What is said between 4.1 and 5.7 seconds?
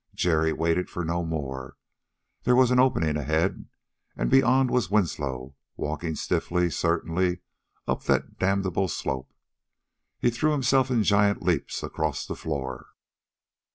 and beyond was Winslow,